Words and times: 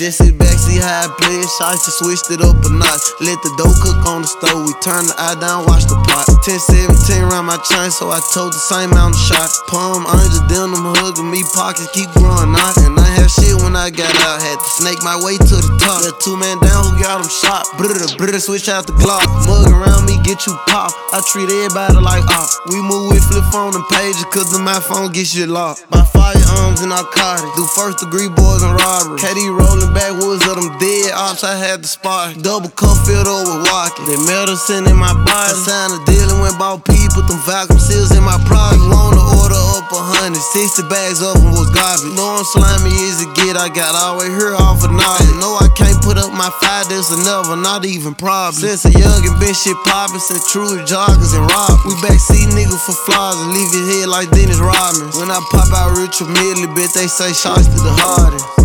how 0.00 1.04
I 1.04 1.12
play 1.20 1.44
it, 1.44 1.50
shots 1.60 1.84
to 1.84 1.92
switched 1.92 2.32
it 2.32 2.40
up 2.40 2.56
a 2.64 2.70
notch. 2.72 3.04
Let 3.20 3.36
the 3.44 3.52
dough 3.60 3.76
cook 3.84 4.00
on 4.08 4.24
the 4.24 4.30
stove, 4.32 4.64
we 4.64 4.72
turn 4.80 5.04
the 5.04 5.12
eye 5.20 5.36
down, 5.36 5.68
watch 5.68 5.84
the 5.84 6.00
pot. 6.08 6.24
10 6.40 6.56
17 6.56 7.28
round 7.28 7.44
my 7.44 7.60
chain, 7.68 7.92
so 7.92 8.08
I 8.08 8.20
told 8.32 8.56
the 8.56 8.64
same 8.64 8.96
amount 8.96 9.12
of 9.12 9.20
shots. 9.20 9.60
Palm, 9.68 10.08
I 10.08 10.24
ain't 10.24 10.32
just 10.32 10.48
dealing 10.48 10.72
angel, 10.72 10.96
mug 11.10 11.18
of 11.18 11.26
me, 11.26 11.42
pockets 11.54 11.90
keep 11.92 12.10
growing 12.14 12.54
out. 12.54 12.76
And 12.78 12.98
I 12.98 13.08
have 13.18 13.30
shit 13.30 13.54
when 13.62 13.74
I 13.74 13.90
got 13.90 14.10
out. 14.26 14.42
Had 14.42 14.58
to 14.58 14.70
snake 14.78 15.02
my 15.02 15.18
way 15.18 15.36
to 15.36 15.56
the 15.58 15.70
top. 15.82 16.02
Let 16.06 16.14
two 16.20 16.36
man 16.38 16.58
down 16.60 16.86
who 16.86 17.02
got 17.02 17.22
them 17.22 17.30
shot. 17.30 17.66
Brr, 17.76 17.90
brr, 18.16 18.38
switch 18.38 18.68
out 18.68 18.86
the 18.86 18.94
Glock. 18.94 19.26
Mug 19.46 19.66
around 19.70 20.06
me, 20.06 20.18
get 20.22 20.46
you 20.46 20.54
pop. 20.66 20.92
I 21.12 21.22
treat 21.26 21.50
everybody 21.50 21.98
like 21.98 22.22
ah. 22.30 22.46
We 22.70 22.78
move 22.82 23.10
with 23.10 23.24
flip 23.26 23.44
phone 23.50 23.74
and 23.74 23.86
pages, 23.90 24.24
cause 24.30 24.52
then 24.52 24.62
my 24.62 24.78
phone 24.78 25.10
get 25.10 25.26
shit 25.26 25.48
locked. 25.48 25.88
By 25.90 26.02
firearms 26.06 26.80
and 26.80 26.90
narcotics. 26.94 27.50
Do 27.56 27.64
first 27.74 27.98
degree 27.98 28.30
boys 28.30 28.62
and 28.62 28.74
robbery. 28.74 29.18
KD 29.18 29.50
rolling 29.50 29.90
backwards 29.94 30.46
of 30.46 30.54
them 30.60 30.70
dead 30.78 31.10
ops, 31.14 31.42
I 31.42 31.56
had 31.56 31.82
to 31.82 31.88
spot. 31.88 32.38
Double 32.42 32.70
cup 32.70 32.94
filled 33.02 33.26
up 33.26 33.46
with 33.48 33.66
walking. 33.66 34.06
The 34.06 34.18
medicine 34.28 34.86
in 34.86 34.96
my 34.96 35.14
body. 35.26 35.50
I 35.50 35.56
signed 35.56 35.96
a 35.96 36.00
deal 36.06 36.28
and 36.30 36.40
went 36.44 36.58
bought 36.60 36.84
people, 36.84 37.24
them 37.24 37.40
vacuum 37.48 37.80
seals 37.80 38.12
in 38.14 38.22
my 38.22 38.36
product. 38.44 38.82
On 38.90 39.16
the 39.16 39.24
oil 39.24 39.39
60 40.38 40.86
bags 40.86 41.18
of 41.18 41.34
them 41.40 41.50
was 41.50 41.66
garbage. 41.74 42.14
Know 42.14 42.38
I'm 42.38 42.46
slimy 42.46 42.94
as 43.10 43.24
it 43.24 43.32
get, 43.34 43.58
I 43.58 43.66
got 43.66 43.96
all 43.98 44.22
the 44.22 44.30
here 44.30 44.54
off 44.54 44.84
a 44.84 44.90
knowledge. 44.92 45.34
Know 45.42 45.58
I 45.58 45.66
can't 45.74 45.98
put 46.04 46.20
up 46.20 46.30
my 46.30 46.52
five, 46.62 46.86
that's 46.92 47.10
another, 47.10 47.56
not 47.56 47.82
even 47.88 48.14
problem. 48.14 48.60
Since 48.60 48.86
a 48.86 48.92
young 48.92 49.24
and 49.26 49.38
been 49.40 49.56
shit 49.56 49.76
poppin', 49.88 50.20
since 50.20 50.46
true 50.52 50.78
joggers 50.86 51.34
and 51.34 51.42
rob. 51.48 51.74
We 51.82 51.96
backseat 52.04 52.52
niggas 52.52 52.84
for 52.84 52.94
flaws 53.08 53.40
and 53.40 53.50
leave 53.56 53.72
his 53.72 53.86
head 53.88 54.08
like 54.12 54.30
Dennis 54.30 54.60
Rodman. 54.60 55.10
When 55.16 55.32
I 55.32 55.40
pop 55.50 55.72
out 55.72 55.96
Richard 55.96 56.28
Mille, 56.28 56.68
bitch, 56.76 56.94
they 56.94 57.08
say 57.08 57.32
shots 57.32 57.66
to 57.66 57.78
the 57.80 57.94
hardest. 57.96 58.59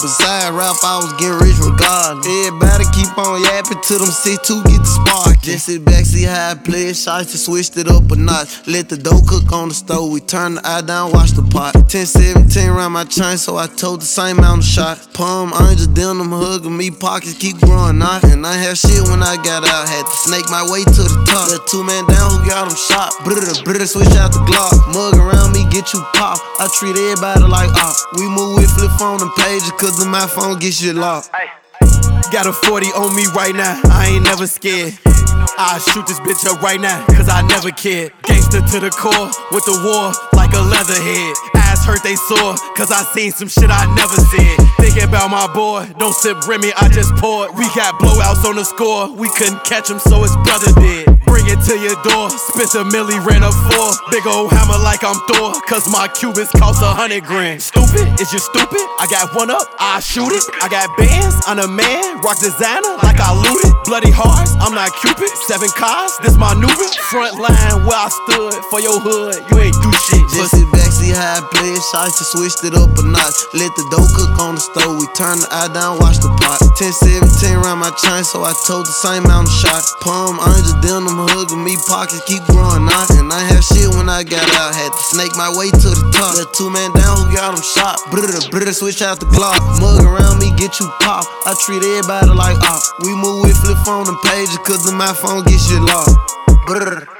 Beside 0.00 0.56
Ralph, 0.56 0.80
I 0.82 0.96
was 0.96 1.12
getting 1.20 1.36
rich 1.36 1.60
regardless. 1.60 2.24
Everybody 2.24 2.88
keep 2.96 3.12
on 3.20 3.36
yapping 3.44 3.84
till 3.84 4.00
them 4.00 4.08
C2 4.08 4.64
get 4.64 4.80
the 4.80 4.88
spark. 4.88 5.36
Just 5.44 5.66
sit 5.66 5.84
back, 5.84 6.08
see 6.08 6.24
how 6.24 6.52
I 6.52 6.54
play. 6.54 6.94
Shots 6.94 7.32
to 7.32 7.38
switched 7.38 7.76
it 7.76 7.86
up 7.86 8.10
a 8.10 8.16
notch. 8.16 8.66
Let 8.66 8.88
the 8.88 8.96
dough 8.96 9.20
cook 9.28 9.52
on 9.52 9.68
the 9.68 9.74
stove. 9.74 10.10
We 10.10 10.20
turn 10.20 10.54
the 10.56 10.64
eye 10.64 10.80
down, 10.80 11.12
watch 11.12 11.36
the 11.36 11.44
pot. 11.44 11.76
10 11.92 12.06
17 12.06 12.70
round 12.70 12.94
my 12.94 13.04
chain, 13.04 13.36
so 13.36 13.58
I 13.60 13.66
told 13.66 14.00
the 14.00 14.08
same 14.08 14.38
amount 14.38 14.64
of 14.64 14.68
shots. 14.72 15.06
Palm, 15.12 15.52
angel, 15.52 15.92
them 15.92 16.32
hugging 16.32 16.76
me, 16.76 16.90
pockets 16.90 17.36
keep 17.36 17.60
growing 17.60 18.00
out. 18.00 18.24
And 18.24 18.46
I 18.46 18.56
had 18.56 18.80
shit 18.80 19.04
when 19.12 19.20
I 19.20 19.36
got 19.36 19.68
out. 19.68 19.84
Had 19.84 20.08
to 20.08 20.16
snake 20.24 20.48
my 20.48 20.64
way 20.64 20.80
to 20.80 21.00
the 21.04 21.12
top. 21.28 21.52
That 21.52 21.60
two 21.68 21.84
man 21.84 22.08
down 22.08 22.40
who 22.40 22.48
got 22.48 22.72
him 22.72 22.76
shot. 22.88 23.12
Brr, 23.20 23.36
brr, 23.68 23.84
switch 23.84 24.16
out 24.16 24.32
the 24.32 24.40
Glock. 24.48 24.72
Mug 24.96 25.20
around 25.20 25.52
me, 25.52 25.68
get 25.68 25.92
you 25.92 26.00
pop. 26.16 26.40
I 26.56 26.72
treat 26.72 26.96
everybody 26.96 27.44
like 27.44 27.68
op. 27.84 27.92
We 28.16 28.24
move 28.24 28.56
with 28.56 28.72
flip 28.72 28.92
phone 28.96 29.20
and 29.20 29.32
pages, 29.36 29.72
cause 29.76 29.89
cause 29.90 30.06
my 30.06 30.26
phone 30.26 30.58
get 30.58 30.74
shit 30.74 30.94
locked. 30.94 31.30
Got 32.30 32.46
a 32.46 32.52
40 32.52 32.86
on 32.94 33.14
me 33.16 33.26
right 33.34 33.54
now, 33.54 33.80
I 33.90 34.14
ain't 34.14 34.24
never 34.24 34.46
scared. 34.46 34.94
I 35.58 35.82
shoot 35.92 36.06
this 36.06 36.20
bitch 36.20 36.46
up 36.46 36.62
right 36.62 36.80
now, 36.80 37.04
cause 37.06 37.28
I 37.28 37.42
never 37.42 37.70
cared. 37.70 38.12
Gangster 38.22 38.60
to 38.60 38.78
the 38.80 38.90
core, 38.90 39.30
with 39.50 39.64
the 39.64 39.74
war 39.82 40.12
like 40.32 40.52
a 40.54 40.60
leatherhead. 40.60 41.34
Ass 41.56 41.84
hurt 41.84 42.02
they 42.02 42.14
sore, 42.14 42.54
cause 42.76 42.92
I 42.92 43.02
seen 43.14 43.32
some 43.32 43.48
shit 43.48 43.70
I 43.70 43.92
never 43.94 44.14
said. 44.14 44.56
Thinking 44.78 45.08
about 45.08 45.30
my 45.30 45.52
boy, 45.52 45.90
don't 45.98 46.14
sip 46.14 46.46
Remy, 46.46 46.72
I 46.76 46.88
just 46.88 47.14
poured. 47.16 47.50
We 47.56 47.66
got 47.74 47.98
blowouts 47.98 48.44
on 48.44 48.56
the 48.56 48.64
score, 48.64 49.12
we 49.12 49.28
couldn't 49.30 49.64
catch 49.64 49.90
him, 49.90 49.98
so 49.98 50.22
his 50.22 50.36
brother 50.44 50.72
did. 50.80 51.09
Bring 51.30 51.46
it 51.46 51.62
to 51.70 51.78
your 51.78 51.94
door. 52.02 52.26
Spent 52.50 52.74
a 52.74 52.82
milli, 52.90 53.14
ran 53.22 53.46
up 53.46 53.54
four. 53.70 53.94
Big 54.10 54.26
old 54.26 54.50
hammer 54.50 54.82
like 54.82 55.06
I'm 55.06 55.14
Thor. 55.30 55.54
Cause 55.70 55.86
my 55.86 56.10
Cubans 56.10 56.50
cost 56.58 56.82
a 56.82 56.90
hundred 56.90 57.22
grand. 57.22 57.62
Stupid? 57.62 58.18
Is 58.18 58.34
you 58.34 58.42
stupid? 58.42 58.82
I 58.98 59.06
got 59.06 59.30
one 59.38 59.50
up, 59.50 59.70
I 59.78 60.02
shoot 60.02 60.34
it. 60.34 60.42
I 60.58 60.66
got 60.66 60.90
bands, 60.98 61.38
I'm 61.46 61.62
a 61.62 61.70
man. 61.70 62.18
Rock 62.26 62.42
designer 62.42 62.98
like 63.06 63.22
I 63.22 63.30
looted. 63.30 63.70
Bloody 63.86 64.10
hearts, 64.10 64.58
I'm 64.58 64.74
not 64.74 64.90
Cupid. 64.98 65.30
Seven 65.46 65.70
cars, 65.78 66.18
this 66.18 66.36
my 66.36 66.52
new 66.58 66.70
Front 67.10 67.38
line 67.42 67.86
where 67.86 67.98
I 67.98 68.06
stood 68.06 68.54
for 68.70 68.78
your 68.78 68.98
hood. 68.98 69.34
You 69.50 69.54
ain't 69.58 69.74
do 69.82 69.90
shit. 70.06 70.22
Just 70.30 70.54
sit 70.54 70.66
back, 70.70 70.90
see 70.90 71.10
how 71.10 71.38
I 71.38 71.44
play 71.50 71.74
it. 71.74 71.82
Shots 71.90 72.18
to 72.18 72.24
switched 72.24 72.62
it 72.62 72.74
up 72.74 72.90
a 72.96 73.02
notch. 73.02 73.38
Let 73.52 73.74
the 73.76 73.84
dough 73.90 74.06
cook 74.14 74.30
on 74.38 74.54
the 74.56 74.62
stove. 74.62 74.96
We 74.96 75.06
turn 75.18 75.42
the 75.42 75.48
eye 75.50 75.70
down, 75.74 75.98
watch 75.98 76.22
the 76.22 76.30
pot. 76.40 76.62
10 76.78 76.92
17 76.92 77.58
round 77.60 77.82
my 77.82 77.90
chain, 77.98 78.22
so 78.22 78.46
I 78.46 78.54
told 78.64 78.86
the 78.86 78.94
same 78.94 79.26
amount 79.26 79.50
of 79.50 79.54
shots. 79.58 79.90
Palm, 80.00 80.38
angel, 80.38 80.78
denim, 80.80 81.18
hugging 81.28 81.64
me, 81.64 81.76
pockets 81.88 82.22
keep 82.24 82.42
growing. 82.48 82.86
And 82.86 83.32
I 83.32 83.42
have 83.52 83.64
shit 83.64 83.88
when 83.94 84.08
I 84.08 84.24
got 84.24 84.44
out, 84.56 84.74
had 84.74 84.92
to 84.92 85.02
snake 85.12 85.34
my 85.36 85.50
way 85.52 85.70
to 85.70 85.88
the 85.92 86.04
top. 86.12 86.36
That 86.36 86.52
two 86.52 86.70
man 86.70 86.92
down 86.92 87.16
who 87.20 87.34
got 87.34 87.56
him 87.56 87.62
shot. 87.62 87.98
Brr, 88.10 88.24
brr, 88.50 88.72
switch 88.72 89.02
out 89.02 89.20
the 89.20 89.26
Glock. 89.26 89.60
Mug 89.80 90.04
around 90.04 90.38
me, 90.38 90.50
get 90.56 90.80
you 90.80 90.88
pop. 91.00 91.24
I 91.46 91.54
treat 91.64 91.82
everybody 91.82 92.30
like 92.32 92.58
op. 92.64 92.82
We 93.04 93.14
move 93.14 93.44
with 93.44 93.56
flip 93.58 93.78
phone 93.84 94.08
and 94.08 94.20
pages, 94.24 94.58
cause 94.64 94.84
the 94.84 94.92
my 94.92 95.12
phone 95.12 95.44
get 95.44 95.60
shit 95.60 95.82
locked. 95.82 96.16
Brr. 96.66 97.19